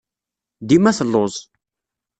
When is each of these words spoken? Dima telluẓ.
Dima 0.67 0.91
telluẓ. 0.97 1.35